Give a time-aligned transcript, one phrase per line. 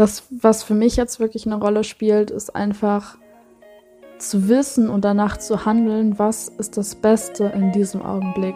[0.00, 3.18] das, was für mich jetzt wirklich eine Rolle spielt, ist einfach
[4.16, 8.54] zu wissen und danach zu handeln, was ist das Beste in diesem Augenblick.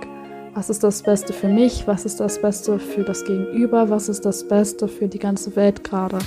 [0.54, 1.86] Was ist das Beste für mich?
[1.86, 3.90] Was ist das Beste für das Gegenüber?
[3.90, 6.18] Was ist das Beste für die ganze Welt gerade?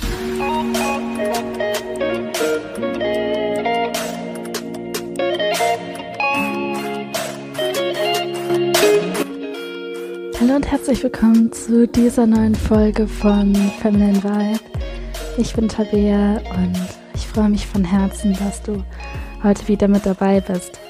[10.40, 14.67] Hallo und herzlich willkommen zu dieser neuen Folge von Feminine Vibe.
[15.38, 16.76] Ich bin Tabea und
[17.14, 18.82] ich freue mich von Herzen, dass du
[19.44, 20.80] heute wieder mit dabei bist.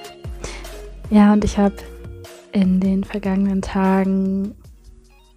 [1.10, 1.74] Ja, und ich habe
[2.52, 4.54] in den vergangenen Tagen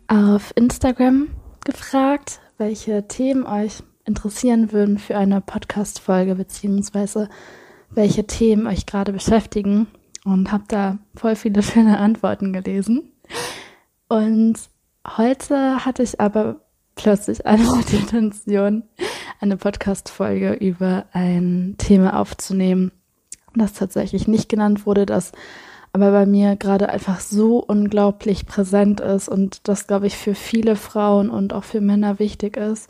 [0.08, 1.28] auf Instagram
[1.66, 7.28] gefragt, welche Themen euch interessieren würden für eine Podcast-Folge, beziehungsweise
[7.90, 9.88] welche Themen euch gerade beschäftigen
[10.24, 13.12] und habe da voll viele schöne Antworten gelesen.
[14.08, 14.58] Und
[15.05, 16.62] heute hatte ich aber
[17.02, 18.84] plötzlich die Intention,
[19.40, 22.91] eine Podcast-Folge über ein Thema aufzunehmen,
[23.55, 25.32] das tatsächlich nicht genannt wurde, das
[25.94, 30.76] aber bei mir gerade einfach so unglaublich präsent ist und das, glaube ich, für viele
[30.76, 32.90] Frauen und auch für Männer wichtig ist.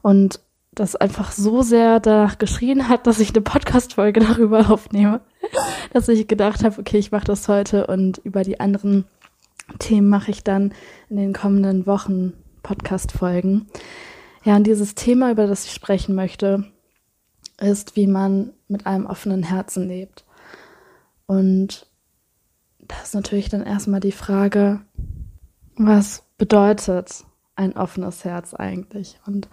[0.00, 0.40] Und
[0.74, 5.20] das einfach so sehr danach geschrien hat, dass ich eine Podcast-Folge darüber aufnehme,
[5.92, 9.04] dass ich gedacht habe, okay, ich mache das heute und über die anderen
[9.78, 10.72] Themen mache ich dann
[11.10, 12.32] in den kommenden Wochen
[12.62, 13.66] Podcast-Folgen.
[14.44, 16.64] Ja, und dieses Thema, über das ich sprechen möchte,
[17.60, 20.24] ist, wie man mit einem offenen Herzen lebt.
[21.26, 21.86] Und
[22.80, 24.80] das ist natürlich dann erstmal die Frage,
[25.76, 29.18] was bedeutet ein offenes Herz eigentlich?
[29.26, 29.48] Und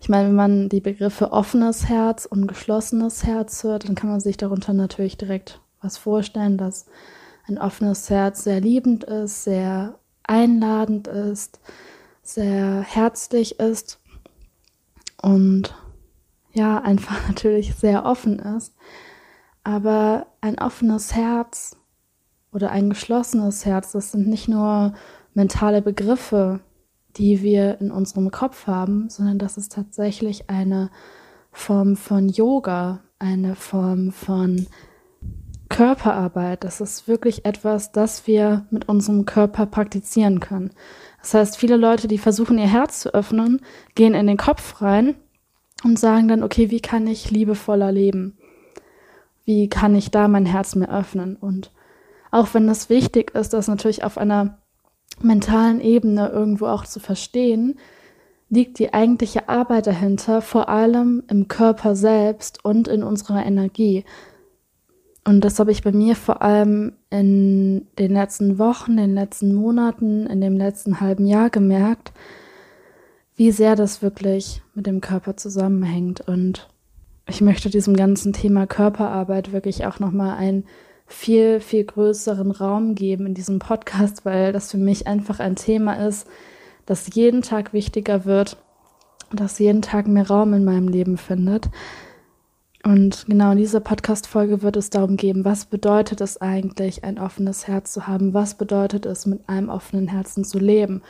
[0.00, 4.20] ich meine, wenn man die Begriffe offenes Herz und geschlossenes Herz hört, dann kann man
[4.20, 6.86] sich darunter natürlich direkt was vorstellen, dass
[7.46, 11.60] ein offenes Herz sehr liebend ist, sehr einladend ist,
[12.22, 14.00] sehr herzlich ist
[15.20, 15.74] und
[16.52, 18.74] ja, einfach natürlich sehr offen ist.
[19.64, 21.76] Aber ein offenes Herz
[22.52, 24.94] oder ein geschlossenes Herz, das sind nicht nur
[25.34, 26.60] mentale Begriffe,
[27.16, 30.90] die wir in unserem Kopf haben, sondern das ist tatsächlich eine
[31.52, 34.66] Form von Yoga, eine Form von
[35.68, 36.64] Körperarbeit.
[36.64, 40.70] Das ist wirklich etwas, das wir mit unserem Körper praktizieren können.
[41.22, 43.60] Das heißt, viele Leute, die versuchen, ihr Herz zu öffnen,
[43.94, 45.14] gehen in den Kopf rein
[45.84, 48.36] und sagen dann, okay, wie kann ich liebevoller leben?
[49.44, 51.36] Wie kann ich da mein Herz mehr öffnen?
[51.36, 51.70] Und
[52.30, 54.58] auch wenn das wichtig ist, das natürlich auf einer
[55.20, 57.78] mentalen Ebene irgendwo auch zu verstehen,
[58.48, 64.04] liegt die eigentliche Arbeit dahinter vor allem im Körper selbst und in unserer Energie.
[65.24, 70.26] Und das habe ich bei mir vor allem in den letzten Wochen, den letzten Monaten,
[70.26, 72.12] in dem letzten halben Jahr gemerkt,
[73.36, 76.20] wie sehr das wirklich mit dem Körper zusammenhängt.
[76.22, 76.68] Und
[77.28, 80.64] ich möchte diesem ganzen Thema Körperarbeit wirklich auch nochmal einen
[81.06, 86.06] viel, viel größeren Raum geben in diesem Podcast, weil das für mich einfach ein Thema
[86.06, 86.26] ist,
[86.84, 88.56] das jeden Tag wichtiger wird,
[89.32, 91.68] das jeden Tag mehr Raum in meinem Leben findet.
[92.84, 97.68] Und genau in dieser Podcast-Folge wird es darum gehen, was bedeutet es eigentlich, ein offenes
[97.68, 98.34] Herz zu haben?
[98.34, 101.02] Was bedeutet es, mit einem offenen Herzen zu leben?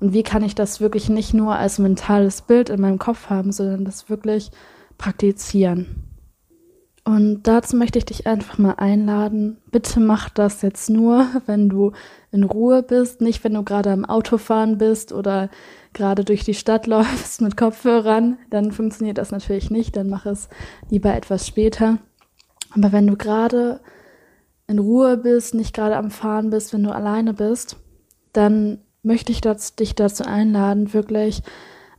[0.00, 3.52] Und wie kann ich das wirklich nicht nur als mentales Bild in meinem Kopf haben,
[3.52, 4.50] sondern das wirklich
[4.98, 6.11] praktizieren?
[7.04, 9.56] Und dazu möchte ich dich einfach mal einladen.
[9.72, 11.92] Bitte mach das jetzt nur, wenn du
[12.30, 15.50] in Ruhe bist, nicht wenn du gerade am Autofahren bist oder
[15.94, 18.38] gerade durch die Stadt läufst mit Kopfhörern.
[18.50, 19.96] Dann funktioniert das natürlich nicht.
[19.96, 20.48] Dann mach es
[20.90, 21.98] lieber etwas später.
[22.74, 23.80] Aber wenn du gerade
[24.68, 27.76] in Ruhe bist, nicht gerade am Fahren bist, wenn du alleine bist,
[28.32, 31.42] dann möchte ich das, dich dazu einladen, wirklich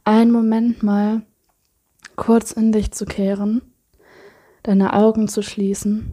[0.06, 1.22] einen Moment mal
[2.16, 3.62] kurz in dich zu kehren
[4.64, 6.12] deine Augen zu schließen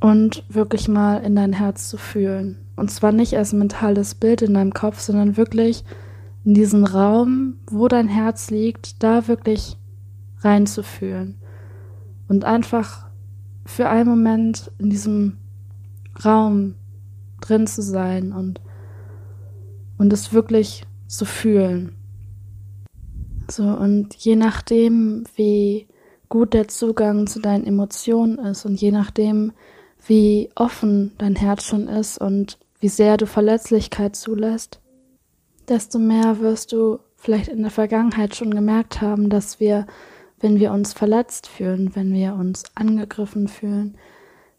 [0.00, 2.58] und wirklich mal in dein Herz zu fühlen.
[2.76, 5.84] Und zwar nicht als mentales Bild in deinem Kopf, sondern wirklich
[6.44, 9.76] in diesen Raum, wo dein Herz liegt, da wirklich
[10.40, 11.36] reinzufühlen.
[12.28, 13.08] Und einfach
[13.66, 15.38] für einen Moment in diesem
[16.24, 16.74] Raum
[17.40, 18.60] drin zu sein und,
[19.98, 21.92] und es wirklich zu fühlen.
[23.50, 25.88] So, und je nachdem, wie
[26.28, 29.52] gut der Zugang zu deinen Emotionen ist und je nachdem,
[30.06, 34.80] wie offen dein Herz schon ist und wie sehr du Verletzlichkeit zulässt,
[35.68, 39.86] desto mehr wirst du vielleicht in der Vergangenheit schon gemerkt haben, dass wir,
[40.40, 43.96] wenn wir uns verletzt fühlen, wenn wir uns angegriffen fühlen,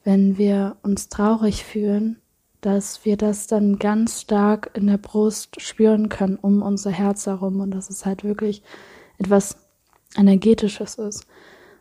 [0.03, 2.17] wenn wir uns traurig fühlen,
[2.61, 7.61] dass wir das dann ganz stark in der Brust spüren können, um unser Herz herum
[7.61, 8.61] und dass es halt wirklich
[9.17, 9.57] etwas
[10.17, 11.25] energetisches ist.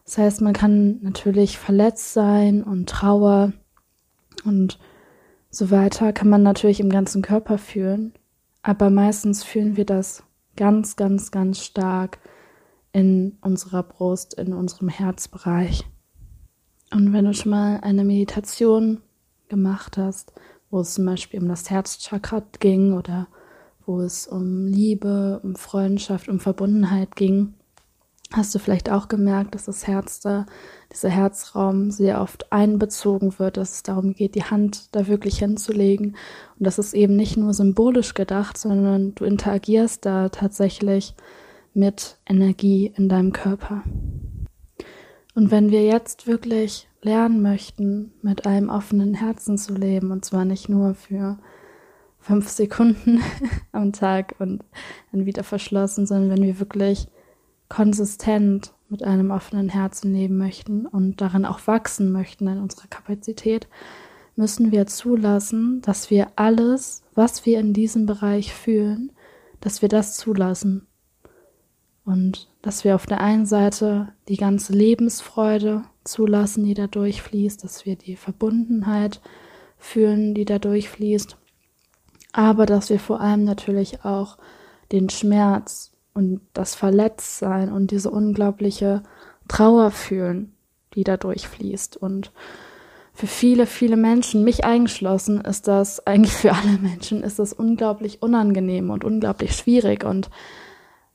[0.08, 3.52] Das heißt, man kann natürlich verletzt sein und Trauer
[4.42, 4.78] und
[5.50, 8.14] so weiter kann man natürlich im ganzen Körper fühlen,
[8.62, 10.22] aber meistens fühlen wir das
[10.56, 12.20] ganz, ganz, ganz stark
[12.94, 15.84] in unserer Brust, in unserem Herzbereich.
[16.90, 19.02] Und wenn du schon mal eine Meditation
[19.50, 20.32] gemacht hast,
[20.70, 23.28] wo es zum Beispiel um das Herzchakra ging oder
[23.84, 27.57] wo es um Liebe, um Freundschaft, um Verbundenheit ging,
[28.32, 30.46] hast du vielleicht auch gemerkt, dass das Herz da,
[30.92, 36.16] dieser Herzraum sehr oft einbezogen wird, dass es darum geht, die Hand da wirklich hinzulegen
[36.58, 41.14] und das ist eben nicht nur symbolisch gedacht, sondern du interagierst da tatsächlich
[41.74, 43.82] mit Energie in deinem Körper.
[45.34, 50.44] Und wenn wir jetzt wirklich lernen möchten, mit einem offenen Herzen zu leben, und zwar
[50.44, 51.38] nicht nur für
[52.18, 53.20] fünf Sekunden
[53.72, 54.64] am Tag und
[55.12, 57.08] dann wieder verschlossen, sondern wenn wir wirklich
[57.68, 63.68] konsistent mit einem offenen Herzen leben möchten und darin auch wachsen möchten in unserer Kapazität,
[64.36, 69.12] müssen wir zulassen, dass wir alles, was wir in diesem Bereich fühlen,
[69.60, 70.86] dass wir das zulassen.
[72.04, 77.84] Und dass wir auf der einen Seite die ganze Lebensfreude zulassen, die da durchfließt, dass
[77.84, 79.20] wir die Verbundenheit
[79.76, 81.36] fühlen, die da durchfließt,
[82.32, 84.38] aber dass wir vor allem natürlich auch
[84.92, 89.02] den Schmerz und das Verletztsein und diese unglaubliche
[89.46, 90.54] Trauer fühlen,
[90.94, 91.96] die da durchfließt.
[91.96, 92.32] Und
[93.14, 98.22] für viele, viele Menschen, mich eingeschlossen, ist das, eigentlich für alle Menschen, ist das unglaublich
[98.22, 100.04] unangenehm und unglaublich schwierig.
[100.04, 100.30] Und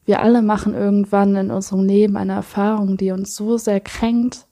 [0.05, 4.47] wir alle machen irgendwann in unserem Leben eine Erfahrung, die uns so sehr kränkt,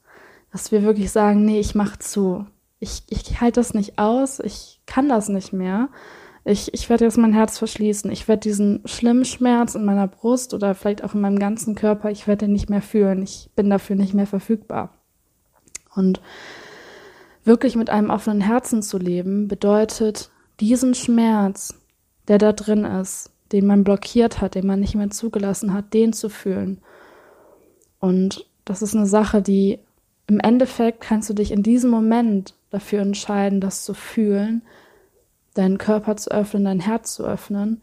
[0.52, 2.46] dass wir wirklich sagen, nee, ich mach zu.
[2.80, 5.90] Ich, ich halte das nicht aus, ich kann das nicht mehr.
[6.44, 8.12] Ich, ich werde jetzt mein Herz verschließen.
[8.12, 12.10] Ich werde diesen schlimmen Schmerz in meiner Brust oder vielleicht auch in meinem ganzen Körper,
[12.10, 13.22] ich werde den nicht mehr fühlen.
[13.22, 14.98] Ich bin dafür nicht mehr verfügbar.
[15.94, 16.22] Und
[17.44, 21.76] wirklich mit einem offenen Herzen zu leben, bedeutet diesen Schmerz,
[22.28, 26.14] der da drin ist, den man blockiert hat, den man nicht mehr zugelassen hat, den
[26.14, 26.82] zu fühlen.
[28.00, 29.80] Und das ist eine Sache, die
[30.28, 34.64] im Endeffekt kannst du dich in diesem Moment dafür entscheiden, das zu fühlen
[35.54, 37.82] deinen Körper zu öffnen, dein Herz zu öffnen.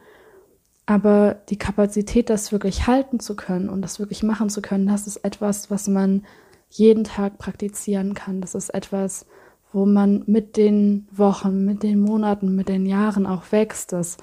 [0.87, 5.07] Aber die Kapazität, das wirklich halten zu können und das wirklich machen zu können, das
[5.07, 6.25] ist etwas, was man
[6.71, 8.41] jeden Tag praktizieren kann.
[8.41, 9.27] Das ist etwas,
[9.73, 14.17] wo man mit den Wochen, mit den Monaten, mit den Jahren auch wächst, das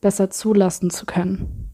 [0.00, 1.72] besser zulassen zu können.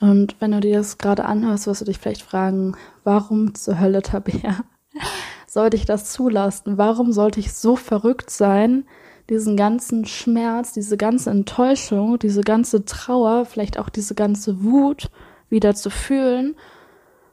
[0.00, 4.02] Und wenn du dir das gerade anhörst, wirst du dich vielleicht fragen, warum zur Hölle
[4.02, 4.64] Tabea
[5.46, 6.76] sollte ich das zulassen?
[6.76, 8.84] Warum sollte ich so verrückt sein,
[9.28, 15.10] diesen ganzen Schmerz, diese ganze Enttäuschung, diese ganze Trauer, vielleicht auch diese ganze Wut
[15.48, 16.56] wieder zu fühlen,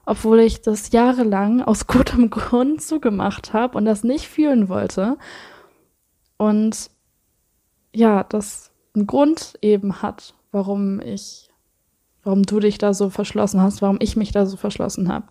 [0.05, 5.17] obwohl ich das jahrelang aus gutem Grund zugemacht habe und das nicht fühlen wollte.
[6.37, 6.89] Und
[7.93, 11.49] ja, das einen Grund eben hat, warum ich,
[12.23, 15.27] warum du dich da so verschlossen hast, warum ich mich da so verschlossen habe.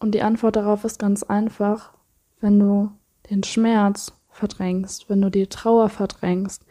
[0.00, 1.92] Und die Antwort darauf ist ganz einfach,
[2.40, 2.92] wenn du
[3.30, 6.66] den Schmerz verdrängst, wenn du die Trauer verdrängst,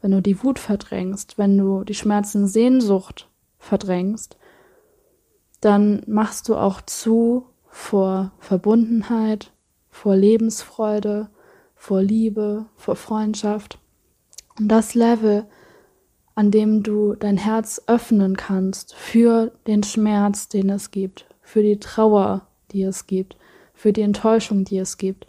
[0.00, 3.28] wenn du die Wut verdrängst, wenn du die Schmerzen Sehnsucht
[3.58, 4.38] verdrängst,
[5.60, 9.52] dann machst du auch zu vor Verbundenheit,
[9.90, 11.28] vor Lebensfreude,
[11.74, 13.78] vor Liebe, vor Freundschaft.
[14.58, 15.46] Und das Level,
[16.36, 21.80] an dem du dein Herz öffnen kannst für den Schmerz, den es gibt, für die
[21.80, 23.36] Trauer, die es gibt,
[23.74, 25.26] für die Enttäuschung, die es gibt,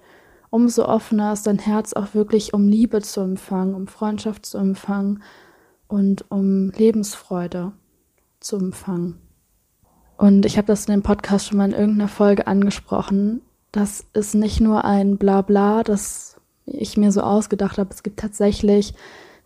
[0.49, 5.23] umso offener ist dein Herz auch wirklich, um Liebe zu empfangen, um Freundschaft zu empfangen
[5.87, 7.73] und um Lebensfreude
[8.39, 9.19] zu empfangen.
[10.17, 13.41] Und ich habe das in dem Podcast schon mal in irgendeiner Folge angesprochen.
[13.71, 17.93] Das ist nicht nur ein Blabla, das ich mir so ausgedacht habe.
[17.93, 18.93] Es gibt tatsächlich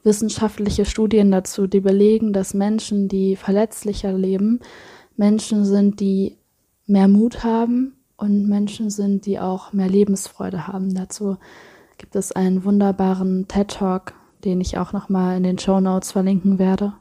[0.03, 4.60] wissenschaftliche Studien dazu, die belegen, dass Menschen, die verletzlicher leben,
[5.15, 6.38] Menschen sind, die
[6.86, 10.93] mehr Mut haben, und Menschen sind, die auch mehr Lebensfreude haben.
[10.93, 11.38] Dazu
[11.98, 16.60] gibt es einen wunderbaren TED Talk, den ich auch nochmal in den Show Notes verlinken
[16.60, 16.93] werde.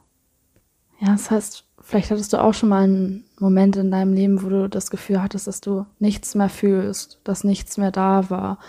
[0.99, 4.49] Ja, das heißt, vielleicht hattest du auch schon mal einen Moment in deinem Leben, wo
[4.49, 8.59] du das Gefühl hattest, dass du nichts mehr fühlst, dass nichts mehr da war,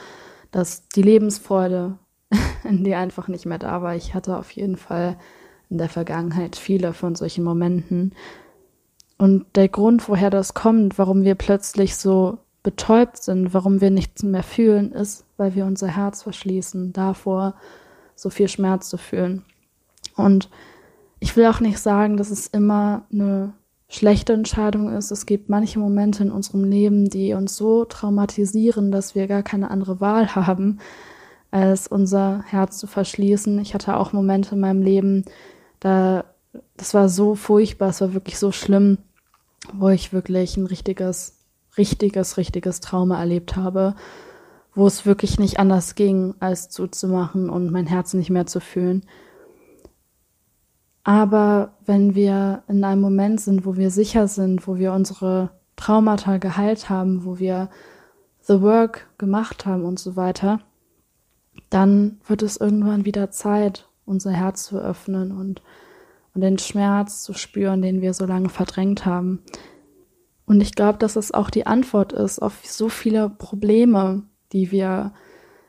[0.51, 1.99] dass die Lebensfreude
[2.65, 3.95] in dir einfach nicht mehr da war.
[3.95, 5.17] Ich hatte auf jeden Fall
[5.71, 8.13] in der Vergangenheit viele von solchen Momenten,
[9.19, 14.23] und der Grund, woher das kommt, warum wir plötzlich so betäubt sind, warum wir nichts
[14.23, 17.55] mehr fühlen, ist, weil wir unser Herz verschließen, davor
[18.17, 19.45] so viel Schmerz zu fühlen.
[20.17, 20.49] Und
[21.21, 23.53] ich will auch nicht sagen, dass es immer eine
[23.89, 25.11] schlechte Entscheidung ist.
[25.11, 29.71] Es gibt manche Momente in unserem Leben, die uns so traumatisieren, dass wir gar keine
[29.71, 30.79] andere Wahl haben,
[31.51, 33.59] als unser Herz zu verschließen.
[33.61, 35.25] Ich hatte auch Momente in meinem Leben,
[35.81, 36.25] da,
[36.77, 38.99] das war so furchtbar, es war wirklich so schlimm,
[39.73, 41.39] wo ich wirklich ein richtiges,
[41.79, 43.95] richtiges, richtiges Trauma erlebt habe,
[44.75, 49.05] wo es wirklich nicht anders ging, als zuzumachen und mein Herz nicht mehr zu fühlen.
[51.05, 56.39] Aber wenn wir in einem Moment sind, wo wir sicher sind, wo wir unsere Traumata
[56.39, 57.69] geheilt haben, wo wir
[58.41, 60.61] the work gemacht haben und so weiter,
[61.71, 65.63] dann wird es irgendwann wieder Zeit, unser Herz zu öffnen und,
[66.35, 69.41] und den Schmerz zu spüren, den wir so lange verdrängt haben.
[70.47, 75.13] Und ich glaube, dass es auch die Antwort ist auf so viele Probleme, die wir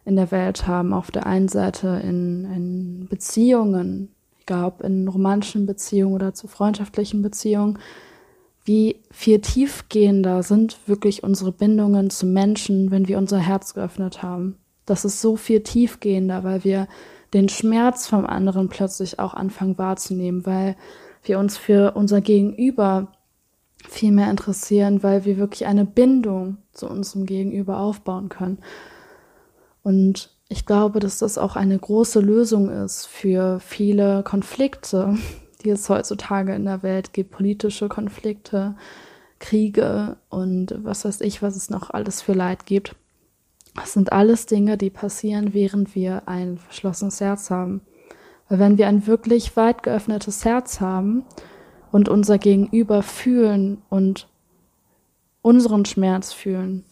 [0.03, 0.93] in der Welt haben.
[0.93, 7.22] Auf der einen Seite in, in Beziehungen, egal ob in romantischen Beziehungen oder zu freundschaftlichen
[7.22, 7.79] Beziehungen.
[8.65, 14.57] Wie viel tiefgehender sind wirklich unsere Bindungen zu Menschen, wenn wir unser Herz geöffnet haben.
[14.86, 16.88] Das ist so viel tiefgehender, weil wir
[17.36, 20.77] den Schmerz vom anderen plötzlich auch anfangen wahrzunehmen, weil
[21.24, 23.12] wir uns für unser Gegenüber
[23.89, 28.60] viel mehr interessieren, weil wir wirklich eine Bindung zu unserem Gegenüber aufbauen können.
[29.84, 35.18] Und ich glaube, dass das auch eine große Lösung ist für viele Konflikte,
[35.63, 38.75] die es heutzutage in der Welt gibt, politische Konflikte,
[39.39, 42.96] Kriege und was weiß ich, was es noch alles für Leid gibt.
[43.75, 47.82] Das sind alles Dinge, die passieren, während wir ein verschlossenes Herz haben.
[48.50, 51.25] Weil wenn wir ein wirklich weit geöffnetes Herz haben
[51.91, 54.27] und unser Gegenüber fühlen und
[55.41, 56.86] unseren Schmerz fühlen,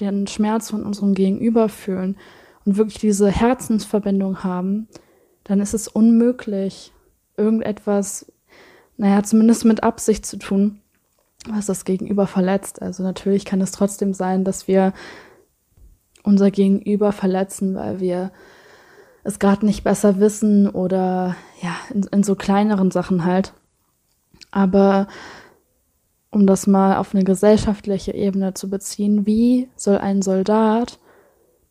[0.00, 2.16] den Schmerz von unserem Gegenüber fühlen,
[2.66, 4.88] und wirklich diese Herzensverbindung haben,
[5.44, 6.92] dann ist es unmöglich,
[7.36, 8.30] irgendetwas,
[8.96, 10.80] naja, zumindest mit Absicht zu tun,
[11.48, 12.82] was das Gegenüber verletzt.
[12.82, 14.92] Also natürlich kann es trotzdem sein, dass wir
[16.26, 18.32] unser Gegenüber verletzen, weil wir
[19.24, 23.52] es gerade nicht besser wissen oder ja, in, in so kleineren Sachen halt.
[24.50, 25.08] Aber
[26.30, 30.98] um das mal auf eine gesellschaftliche Ebene zu beziehen, wie soll ein Soldat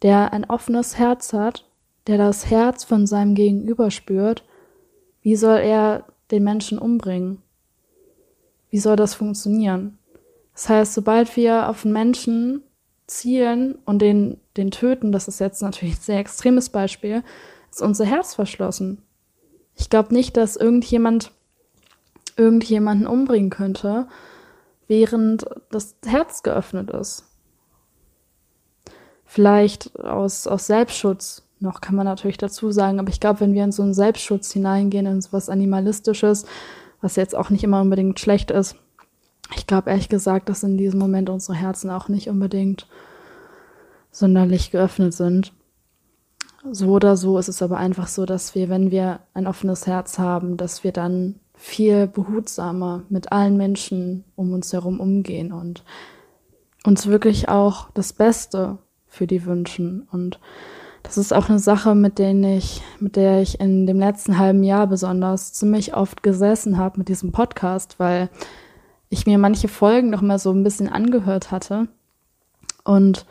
[0.02, 1.66] der ein offenes Herz hat,
[2.08, 4.44] der das Herz von seinem Gegenüber spürt,
[5.22, 7.42] wie soll er den Menschen umbringen?
[8.70, 9.98] Wie soll das funktionieren?
[10.54, 12.62] Das heißt, sobald wir auf einen Menschen
[13.08, 17.24] zielen und den, den töten, das ist jetzt natürlich ein sehr extremes Beispiel,
[17.70, 19.02] ist unser Herz verschlossen.
[19.76, 21.32] Ich glaube nicht, dass irgendjemand
[22.38, 24.08] irgendjemanden umbringen könnte,
[24.88, 27.26] während das Herz geöffnet ist.
[29.26, 33.00] Vielleicht aus, aus Selbstschutz noch, kann man natürlich dazu sagen.
[33.00, 36.46] Aber ich glaube, wenn wir in so einen Selbstschutz hineingehen, in so was Animalistisches,
[37.02, 38.76] was jetzt auch nicht immer unbedingt schlecht ist,
[39.54, 42.88] ich glaube ehrlich gesagt, dass in diesem Moment unsere Herzen auch nicht unbedingt
[44.12, 45.54] sonderlich geöffnet sind.
[46.72, 50.18] So oder so ist es aber einfach so, dass wir, wenn wir ein offenes Herz
[50.18, 55.84] haben, dass wir dann viel behutsamer mit allen Menschen um uns herum umgehen und
[56.86, 60.08] uns wirklich auch das Beste für die wünschen.
[60.12, 60.40] Und
[61.04, 64.64] das ist auch eine Sache, mit der ich, mit der ich in dem letzten halben
[64.64, 68.30] Jahr besonders ziemlich oft gesessen habe mit diesem Podcast, weil
[69.10, 71.88] ich mir manche Folgen noch mal so ein bisschen angehört hatte
[72.84, 73.26] und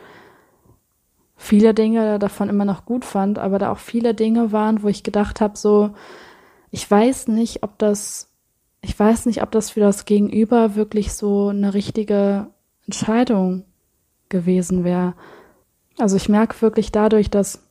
[1.36, 5.02] viele Dinge davon immer noch gut fand, aber da auch viele Dinge waren, wo ich
[5.02, 5.90] gedacht habe, so,
[6.70, 8.30] ich weiß nicht, ob das,
[8.80, 12.48] ich weiß nicht, ob das für das Gegenüber wirklich so eine richtige
[12.86, 13.64] Entscheidung
[14.28, 15.14] gewesen wäre.
[15.98, 17.62] Also ich merke wirklich dadurch, dass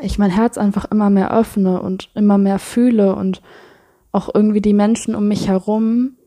[0.00, 3.42] ich mein Herz einfach immer mehr öffne und immer mehr fühle und
[4.12, 6.17] auch irgendwie die Menschen um mich herum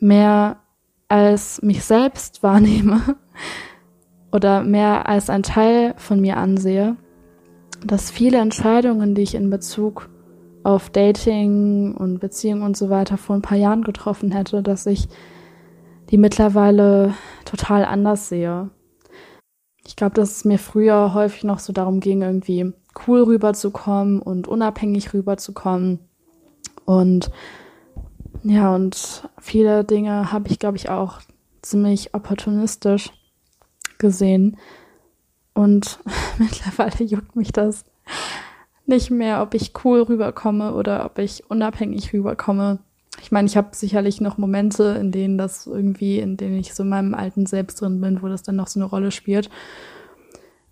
[0.00, 0.60] mehr
[1.08, 3.16] als mich selbst wahrnehme
[4.32, 6.96] oder mehr als ein Teil von mir ansehe,
[7.84, 10.10] dass viele Entscheidungen, die ich in Bezug
[10.64, 15.08] auf Dating und Beziehung und so weiter vor ein paar Jahren getroffen hätte, dass ich
[16.10, 17.14] die mittlerweile
[17.44, 18.70] total anders sehe.
[19.86, 22.72] Ich glaube, dass es mir früher häufig noch so darum ging, irgendwie
[23.06, 26.00] cool rüberzukommen und unabhängig rüberzukommen.
[26.84, 27.30] Und
[28.48, 31.20] ja, und viele Dinge habe ich, glaube ich, auch
[31.60, 33.10] ziemlich opportunistisch
[33.98, 34.56] gesehen.
[35.52, 35.98] Und
[36.38, 37.84] mittlerweile juckt mich das
[38.86, 42.78] nicht mehr, ob ich cool rüberkomme oder ob ich unabhängig rüberkomme.
[43.20, 46.84] Ich meine, ich habe sicherlich noch Momente, in denen das irgendwie, in denen ich so
[46.84, 49.50] in meinem alten Selbst drin bin, wo das dann noch so eine Rolle spielt.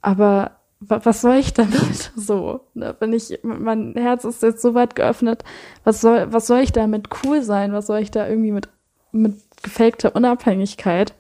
[0.01, 2.61] Aber was soll ich damit so?
[2.75, 5.45] Ne, wenn ich, mein Herz ist jetzt so weit geöffnet,
[5.85, 7.73] was soll, was soll ich damit cool sein?
[7.73, 8.69] Was soll ich da irgendwie mit,
[9.13, 11.15] mit gefakte Unabhängigkeit.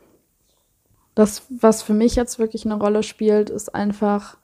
[1.14, 4.36] Das, was für mich jetzt wirklich eine Rolle spielt, ist einfach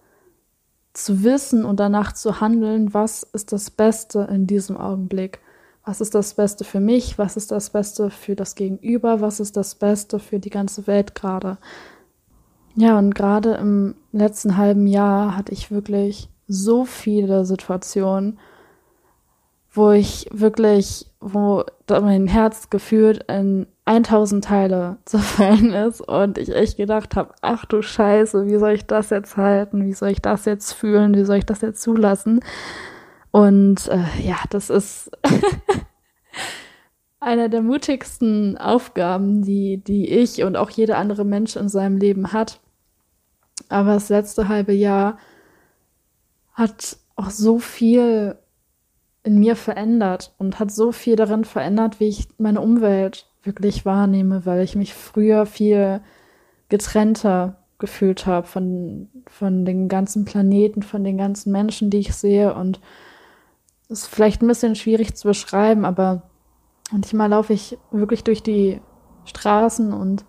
[0.92, 5.40] zu wissen und danach zu handeln, was ist das Beste in diesem Augenblick.
[5.84, 7.18] Was ist das Beste für mich?
[7.18, 9.20] Was ist das Beste für das Gegenüber?
[9.20, 11.58] Was ist das Beste für die ganze Welt gerade?
[12.74, 18.38] Ja, und gerade im letzten halben Jahr hatte ich wirklich so viele Situationen,
[19.72, 26.76] wo ich wirklich, wo mein Herz gefühlt in 1000 Teile zerfallen ist und ich echt
[26.76, 29.84] gedacht habe, ach du Scheiße, wie soll ich das jetzt halten?
[29.84, 31.14] Wie soll ich das jetzt fühlen?
[31.14, 32.40] Wie soll ich das jetzt zulassen?
[33.30, 35.10] Und äh, ja, das ist
[37.22, 42.32] einer der mutigsten Aufgaben, die, die ich und auch jeder andere Mensch in seinem Leben
[42.32, 42.58] hat.
[43.68, 45.18] Aber das letzte halbe Jahr
[46.52, 48.36] hat auch so viel
[49.22, 54.44] in mir verändert und hat so viel darin verändert, wie ich meine Umwelt wirklich wahrnehme,
[54.44, 56.00] weil ich mich früher viel
[56.68, 62.52] getrennter gefühlt habe von, von dem ganzen Planeten, von den ganzen Menschen, die ich sehe.
[62.54, 62.80] Und
[63.88, 66.22] es ist vielleicht ein bisschen schwierig zu beschreiben, aber
[66.90, 68.80] manchmal laufe ich wirklich durch die
[69.24, 70.24] Straßen und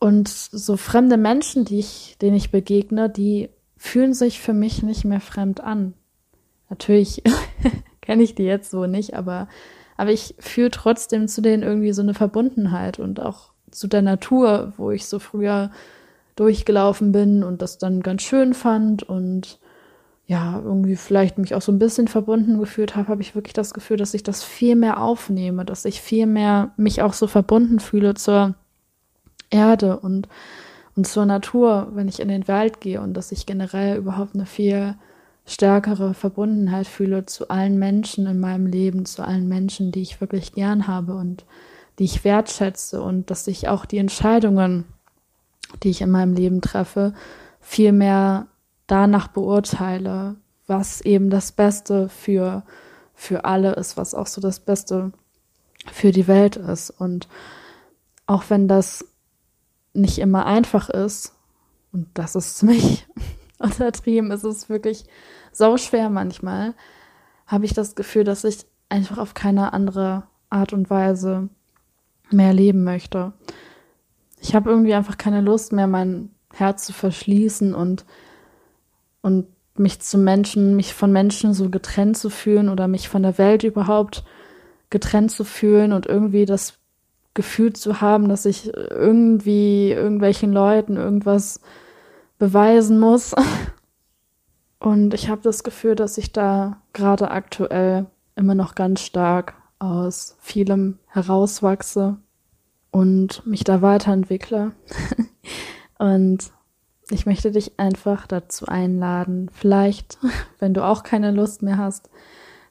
[0.00, 5.06] und so fremde Menschen, die ich, denen ich begegne, die fühlen sich für mich nicht
[5.06, 5.94] mehr fremd an.
[6.68, 7.22] Natürlich
[8.02, 9.48] kenne ich die jetzt so nicht, aber,
[9.96, 14.74] aber ich fühle trotzdem zu denen irgendwie so eine Verbundenheit und auch zu der Natur,
[14.76, 15.70] wo ich so früher
[16.36, 19.58] durchgelaufen bin und das dann ganz schön fand und
[20.26, 23.74] ja, irgendwie vielleicht mich auch so ein bisschen verbunden gefühlt habe, habe ich wirklich das
[23.74, 27.78] Gefühl, dass ich das viel mehr aufnehme, dass ich viel mehr mich auch so verbunden
[27.78, 28.54] fühle zur
[29.50, 30.28] Erde und,
[30.96, 34.46] und zur Natur, wenn ich in den Wald gehe und dass ich generell überhaupt eine
[34.46, 34.94] viel
[35.46, 40.54] stärkere Verbundenheit fühle zu allen Menschen in meinem Leben, zu allen Menschen, die ich wirklich
[40.54, 41.44] gern habe und
[41.98, 44.84] die ich wertschätze und dass ich auch die Entscheidungen,
[45.82, 47.12] die ich in meinem Leben treffe,
[47.60, 48.46] viel mehr
[48.86, 52.64] danach beurteile, was eben das Beste für,
[53.14, 55.12] für alle ist, was auch so das Beste
[55.92, 56.90] für die Welt ist.
[56.90, 57.28] Und
[58.26, 59.04] auch wenn das
[59.92, 61.34] nicht immer einfach ist,
[61.92, 63.06] und das ist ziemlich
[63.58, 65.04] untertrieben, es ist wirklich
[65.52, 66.74] so schwer manchmal,
[67.46, 71.48] habe ich das Gefühl, dass ich einfach auf keine andere Art und Weise
[72.30, 73.32] mehr leben möchte.
[74.40, 78.04] Ich habe irgendwie einfach keine Lust mehr, mein Herz zu verschließen und,
[79.24, 83.38] und mich zu Menschen, mich von Menschen so getrennt zu fühlen oder mich von der
[83.38, 84.22] Welt überhaupt
[84.90, 86.74] getrennt zu fühlen und irgendwie das
[87.32, 91.60] Gefühl zu haben, dass ich irgendwie irgendwelchen Leuten irgendwas
[92.38, 93.34] beweisen muss.
[94.78, 98.04] Und ich habe das Gefühl, dass ich da gerade aktuell
[98.36, 102.18] immer noch ganz stark aus vielem herauswachse
[102.90, 104.72] und mich da weiterentwickle.
[105.98, 106.52] und
[107.10, 110.18] ich möchte dich einfach dazu einladen, vielleicht,
[110.58, 112.10] wenn du auch keine Lust mehr hast,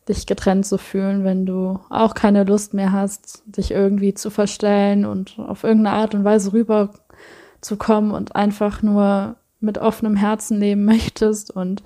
[0.09, 5.05] dich getrennt zu fühlen, wenn du auch keine Lust mehr hast, dich irgendwie zu verstellen
[5.05, 11.51] und auf irgendeine Art und Weise rüberzukommen und einfach nur mit offenem Herzen leben möchtest
[11.51, 11.83] und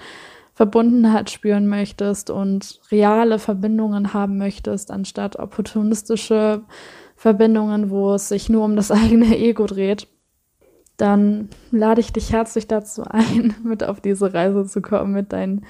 [0.53, 6.63] Verbundenheit spüren möchtest und reale Verbindungen haben möchtest, anstatt opportunistische
[7.15, 10.07] Verbindungen, wo es sich nur um das eigene Ego dreht,
[10.97, 15.65] dann lade ich dich herzlich dazu ein, mit auf diese Reise zu kommen, mit dein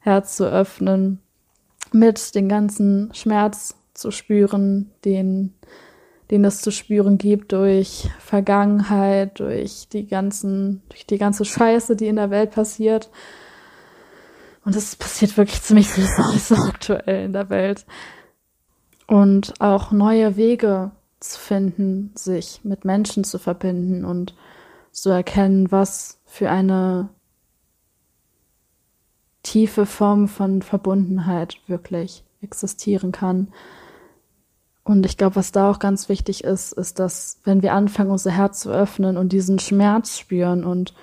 [0.00, 1.20] Herz zu öffnen,
[1.92, 5.54] mit den ganzen Schmerz zu spüren, den
[6.32, 12.06] den es zu spüren gibt durch Vergangenheit, durch die ganzen, durch die ganze Scheiße, die
[12.06, 13.10] in der Welt passiert.
[14.64, 16.06] Und es passiert wirklich ziemlich viel
[16.38, 17.84] so aktuell in der Welt.
[19.06, 24.34] Und auch neue Wege zu finden, sich mit Menschen zu verbinden und
[24.92, 27.08] zu erkennen, was für eine
[29.42, 33.48] tiefe Form von Verbundenheit wirklich existieren kann.
[34.84, 38.32] Und ich glaube, was da auch ganz wichtig ist, ist, dass wenn wir anfangen, unser
[38.32, 40.94] Herz zu öffnen und diesen Schmerz spüren und,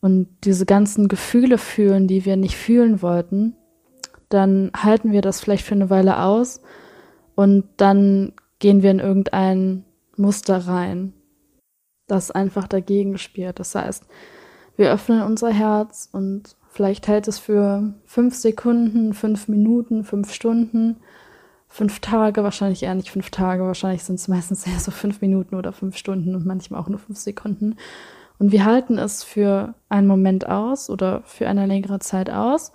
[0.00, 3.56] und diese ganzen Gefühle fühlen, die wir nicht fühlen wollten,
[4.28, 6.60] dann halten wir das vielleicht für eine Weile aus
[7.36, 9.84] und dann gehen wir in irgendein
[10.16, 11.12] Muster rein,
[12.06, 13.58] das einfach dagegen spielt.
[13.58, 14.04] Das heißt,
[14.76, 20.96] wir öffnen unser Herz und vielleicht hält es für fünf Sekunden, fünf Minuten, fünf Stunden
[21.68, 25.54] fünf Tage, wahrscheinlich eher nicht fünf Tage, wahrscheinlich sind es meistens eher so fünf Minuten
[25.54, 27.76] oder fünf Stunden und manchmal auch nur fünf Sekunden.
[28.38, 32.72] Und wir halten es für einen Moment aus oder für eine längere Zeit aus.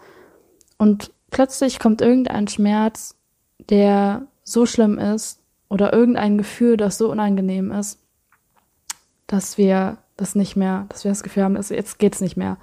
[0.78, 3.16] Und plötzlich kommt irgendein Schmerz,
[3.70, 5.40] der so schlimm ist,
[5.70, 8.00] oder irgendein Gefühl, das so unangenehm ist,
[9.32, 12.58] dass wir das nicht mehr, dass wir das Gefühl haben, jetzt geht's nicht mehr.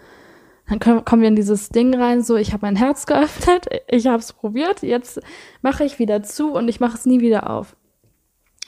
[0.69, 4.07] Dann können, kommen wir in dieses Ding rein, so ich habe mein Herz geöffnet, ich
[4.07, 5.21] habe es probiert, jetzt
[5.63, 7.75] mache ich wieder zu und ich mache es nie wieder auf.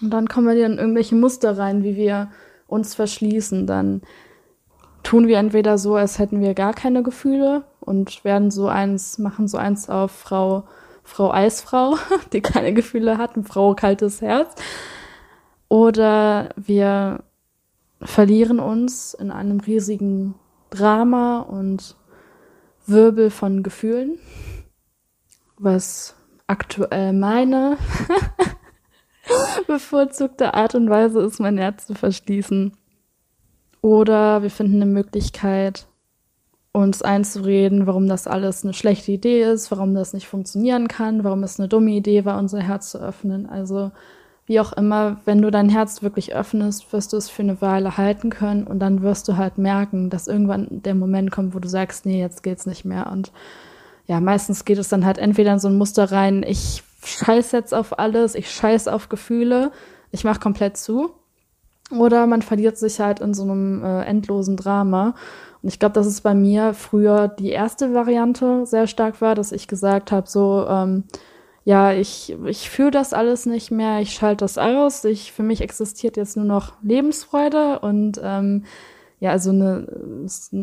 [0.00, 2.30] Und dann kommen wir in irgendwelche Muster rein, wie wir
[2.66, 3.66] uns verschließen.
[3.66, 4.00] Dann
[5.02, 9.46] tun wir entweder so, als hätten wir gar keine Gefühle und werden so eins, machen
[9.46, 10.64] so eins auf Frau,
[11.04, 11.96] Frau Eisfrau,
[12.32, 14.54] die keine Gefühle hat, und Frau kaltes Herz.
[15.68, 17.24] Oder wir
[18.02, 20.34] verlieren uns in einem riesigen
[20.70, 21.96] Drama und
[22.86, 24.18] Wirbel von Gefühlen,
[25.58, 26.14] was
[26.46, 27.76] aktuell meine
[29.66, 32.72] bevorzugte Art und Weise ist, mein Herz zu verschließen.
[33.82, 35.86] Oder wir finden eine Möglichkeit,
[36.72, 41.42] uns einzureden, warum das alles eine schlechte Idee ist, warum das nicht funktionieren kann, warum
[41.42, 43.46] es eine dumme Idee war, unser Herz zu öffnen.
[43.46, 43.90] Also
[44.50, 47.96] wie auch immer, wenn du dein Herz wirklich öffnest, wirst du es für eine Weile
[47.96, 51.68] halten können und dann wirst du halt merken, dass irgendwann der Moment kommt, wo du
[51.68, 53.12] sagst, nee, jetzt geht's nicht mehr.
[53.12, 53.30] Und
[54.08, 57.72] ja, meistens geht es dann halt entweder in so ein Muster rein, ich scheiß jetzt
[57.72, 59.70] auf alles, ich scheiß auf Gefühle,
[60.10, 61.12] ich mach komplett zu.
[61.96, 65.14] Oder man verliert sich halt in so einem äh, endlosen Drama.
[65.62, 69.52] Und ich glaube, dass es bei mir früher die erste Variante sehr stark war, dass
[69.52, 71.04] ich gesagt habe, so, ähm,
[71.70, 75.60] ja, ich, ich fühle das alles nicht mehr, ich schalte das aus, ich, für mich
[75.60, 78.64] existiert jetzt nur noch Lebensfreude und ähm,
[79.20, 79.86] ja, also eine,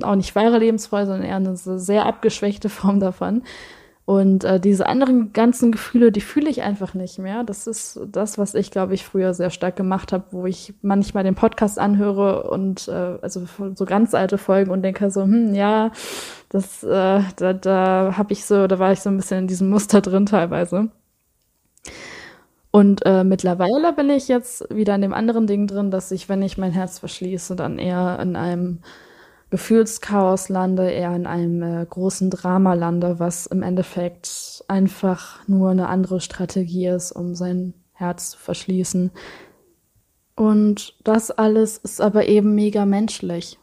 [0.03, 3.43] auch nicht wahre Lebensfreude, sondern eher eine sehr abgeschwächte Form davon.
[4.07, 7.43] Und äh, diese anderen ganzen Gefühle, die fühle ich einfach nicht mehr.
[7.43, 11.25] Das ist das, was ich, glaube ich, früher sehr stark gemacht habe, wo ich manchmal
[11.25, 15.91] den Podcast anhöre und äh, also so ganz alte Folgen und denke so, hm, ja,
[16.47, 19.69] das, äh, da, da habe ich so, da war ich so ein bisschen in diesem
[19.69, 20.87] Muster drin teilweise.
[22.71, 26.41] Und äh, mittlerweile bin ich jetzt wieder in dem anderen Ding drin, dass ich, wenn
[26.41, 28.79] ich mein Herz verschließe, dann eher in einem
[29.49, 35.87] Gefühlschaos lande, eher in einem äh, großen Drama lande, was im Endeffekt einfach nur eine
[35.87, 39.11] andere Strategie ist, um sein Herz zu verschließen.
[40.35, 43.57] Und das alles ist aber eben mega menschlich.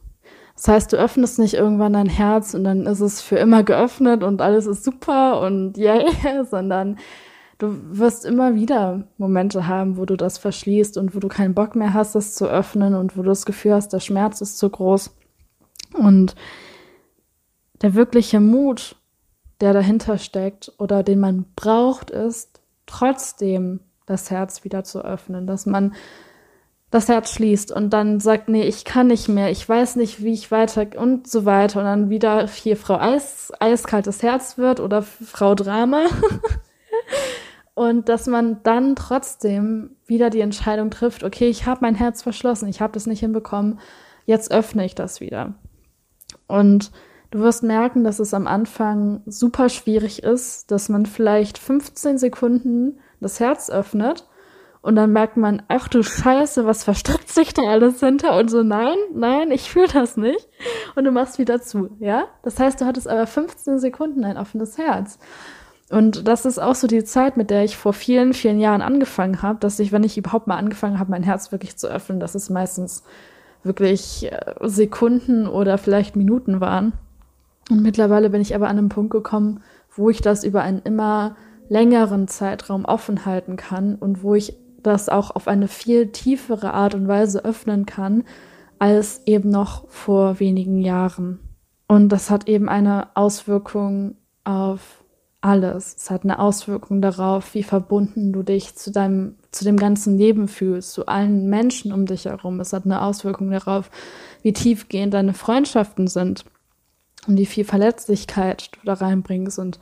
[0.56, 4.22] Das heißt, du öffnest nicht irgendwann dein Herz und dann ist es für immer geöffnet
[4.22, 6.06] und alles ist super und yay,
[6.50, 6.98] sondern
[7.58, 11.76] du wirst immer wieder Momente haben, wo du das verschließt und wo du keinen Bock
[11.76, 14.70] mehr hast, das zu öffnen und wo du das Gefühl hast, der Schmerz ist zu
[14.70, 15.14] groß.
[15.94, 16.34] Und
[17.82, 18.96] der wirkliche Mut,
[19.60, 25.66] der dahinter steckt oder den man braucht, ist trotzdem das Herz wieder zu öffnen, dass
[25.66, 25.94] man
[26.90, 30.32] das Herz schließt und dann sagt, nee, ich kann nicht mehr, ich weiß nicht, wie
[30.32, 35.02] ich weiter und so weiter und dann wieder hier Frau Eis, eiskaltes Herz wird oder
[35.02, 36.06] Frau Drama.
[37.74, 42.68] und dass man dann trotzdem wieder die Entscheidung trifft, okay, ich habe mein Herz verschlossen,
[42.68, 43.80] ich habe das nicht hinbekommen,
[44.24, 45.54] jetzt öffne ich das wieder.
[46.46, 46.92] Und
[47.30, 52.98] du wirst merken, dass es am Anfang super schwierig ist, dass man vielleicht 15 Sekunden
[53.20, 54.26] das Herz öffnet
[54.84, 58.36] und dann merkt man, ach du Scheiße, was versteckt sich da alles hinter?
[58.36, 60.46] Und so, nein, nein, ich fühle das nicht.
[60.94, 62.26] Und du machst wieder zu, ja?
[62.42, 65.18] Das heißt, du hattest aber 15 Sekunden ein offenes Herz.
[65.88, 69.40] Und das ist auch so die Zeit, mit der ich vor vielen, vielen Jahren angefangen
[69.40, 72.34] habe, dass ich, wenn ich überhaupt mal angefangen habe, mein Herz wirklich zu öffnen, dass
[72.34, 73.04] es meistens
[73.64, 76.92] wirklich äh, Sekunden oder vielleicht Minuten waren.
[77.70, 79.62] Und mittlerweile bin ich aber an einem Punkt gekommen,
[79.94, 81.36] wo ich das über einen immer
[81.68, 86.94] längeren Zeitraum offen halten kann und wo ich das auch auf eine viel tiefere Art
[86.94, 88.24] und Weise öffnen kann,
[88.78, 91.40] als eben noch vor wenigen Jahren.
[91.88, 95.03] Und das hat eben eine Auswirkung auf
[95.44, 95.94] alles.
[95.96, 100.48] Es hat eine Auswirkung darauf, wie verbunden du dich zu deinem, zu dem ganzen Leben
[100.48, 102.60] fühlst, zu allen Menschen um dich herum.
[102.60, 103.90] Es hat eine Auswirkung darauf,
[104.42, 106.46] wie tiefgehend deine Freundschaften sind
[107.28, 109.58] und wie viel Verletzlichkeit du da reinbringst.
[109.58, 109.78] Und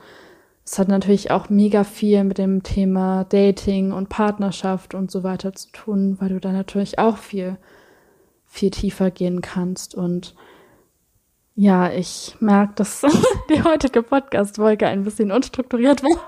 [0.65, 5.53] es hat natürlich auch mega viel mit dem Thema Dating und Partnerschaft und so weiter
[5.53, 7.57] zu tun, weil du da natürlich auch viel,
[8.47, 10.35] viel tiefer gehen kannst und
[11.55, 13.03] ja, ich merke, dass
[13.51, 16.21] die heutige Podcast-Folge ein bisschen unstrukturiert war.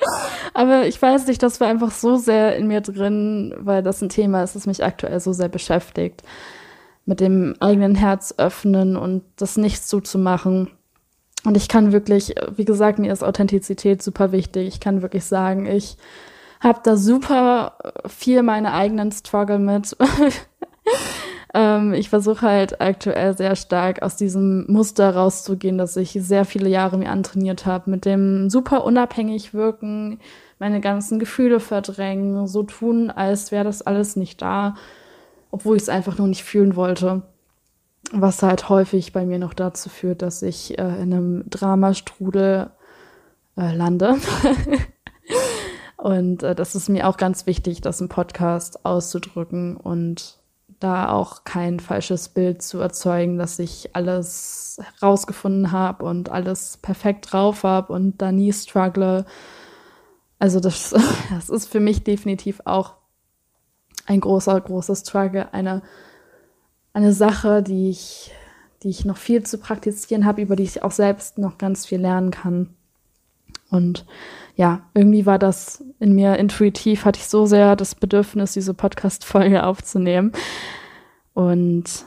[0.54, 4.08] Aber ich weiß nicht, das war einfach so sehr in mir drin, weil das ein
[4.08, 6.22] Thema ist, das mich aktuell so sehr beschäftigt.
[7.06, 10.70] Mit dem eigenen Herz öffnen und das nicht zuzumachen.
[11.44, 14.68] Und ich kann wirklich, wie gesagt, mir ist Authentizität super wichtig.
[14.68, 15.96] Ich kann wirklich sagen, ich
[16.60, 19.96] habe da super viel meine eigenen Struggle mit.
[21.52, 26.68] Ähm, ich versuche halt aktuell sehr stark aus diesem Muster rauszugehen, dass ich sehr viele
[26.68, 30.20] Jahre mir antrainiert habe, mit dem super unabhängig wirken,
[30.58, 34.76] meine ganzen Gefühle verdrängen, so tun, als wäre das alles nicht da,
[35.50, 37.22] obwohl ich es einfach nur nicht fühlen wollte.
[38.12, 42.70] Was halt häufig bei mir noch dazu führt, dass ich äh, in einem Dramastrudel
[43.56, 44.16] äh, lande.
[45.96, 50.39] und äh, das ist mir auch ganz wichtig, das im Podcast auszudrücken und
[50.80, 57.32] da auch kein falsches Bild zu erzeugen, dass ich alles herausgefunden habe und alles perfekt
[57.32, 59.26] drauf habe und da nie struggle.
[60.38, 60.94] Also das,
[61.30, 62.94] das ist für mich definitiv auch
[64.06, 65.82] ein großer, großer Struggle, eine,
[66.92, 68.32] eine Sache, die ich,
[68.82, 72.00] die ich noch viel zu praktizieren habe, über die ich auch selbst noch ganz viel
[72.00, 72.74] lernen kann.
[73.70, 74.04] Und
[74.56, 79.64] ja, irgendwie war das in mir intuitiv, hatte ich so sehr das Bedürfnis, diese Podcast-Folge
[79.64, 80.32] aufzunehmen.
[81.34, 82.04] Und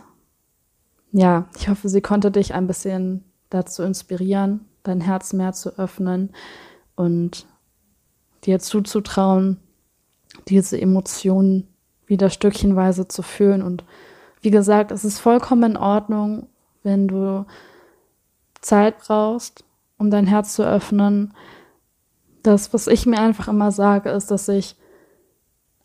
[1.11, 6.31] ja, ich hoffe, sie konnte dich ein bisschen dazu inspirieren, dein Herz mehr zu öffnen
[6.95, 7.45] und
[8.43, 9.57] dir zuzutrauen,
[10.47, 11.67] diese Emotionen
[12.05, 13.61] wieder stückchenweise zu fühlen.
[13.61, 13.83] Und
[14.41, 16.47] wie gesagt, es ist vollkommen in Ordnung,
[16.83, 17.45] wenn du
[18.61, 19.63] Zeit brauchst,
[19.97, 21.33] um dein Herz zu öffnen.
[22.41, 24.75] Das, was ich mir einfach immer sage, ist, dass ich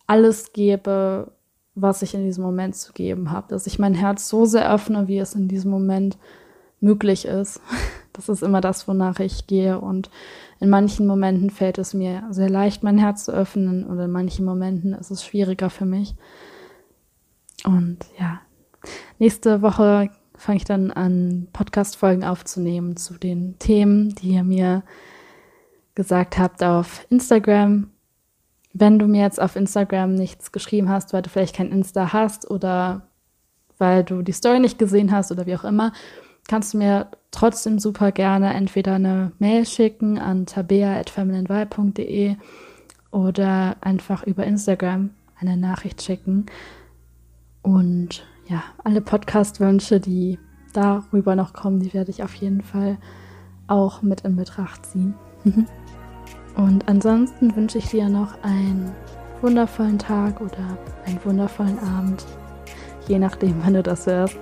[0.06, 1.32] alles gebe,
[1.74, 3.48] was ich in diesem Moment zu geben habe.
[3.48, 6.18] Dass ich mein Herz so sehr öffne, wie es in diesem Moment
[6.80, 7.60] möglich ist.
[8.14, 9.78] Das ist immer das, wonach ich gehe.
[9.80, 10.10] Und
[10.58, 13.84] in manchen Momenten fällt es mir sehr leicht, mein Herz zu öffnen.
[13.84, 16.16] Und in manchen Momenten ist es schwieriger für mich.
[17.64, 18.40] Und ja,
[19.20, 24.82] nächste Woche fange ich dann an, Podcast-Folgen aufzunehmen zu den Themen, die ihr mir
[25.94, 27.90] gesagt habt auf Instagram.
[28.72, 32.50] Wenn du mir jetzt auf Instagram nichts geschrieben hast, weil du vielleicht kein Insta hast
[32.50, 33.08] oder
[33.78, 35.92] weil du die Story nicht gesehen hast oder wie auch immer,
[36.48, 42.36] kannst du mir trotzdem super gerne entweder eine Mail schicken an tabea.femininevibe.de
[43.10, 46.46] oder einfach über Instagram eine Nachricht schicken.
[47.62, 50.38] Und ja, alle Podcast-Wünsche, die
[50.72, 52.98] darüber noch kommen, die werde ich auf jeden Fall
[53.66, 55.14] auch mit in Betracht ziehen.
[56.56, 58.92] Und ansonsten wünsche ich dir noch einen
[59.42, 62.24] wundervollen Tag oder einen wundervollen Abend,
[63.06, 64.36] je nachdem, wann du das hörst.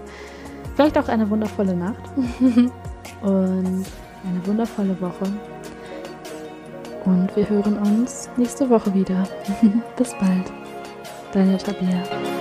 [0.75, 2.03] Vielleicht auch eine wundervolle Nacht
[3.23, 3.85] und
[4.25, 5.25] eine wundervolle Woche.
[7.05, 9.29] Und wir hören uns nächste Woche wieder.
[9.97, 10.53] Bis bald.
[11.33, 12.36] Deine Tabea.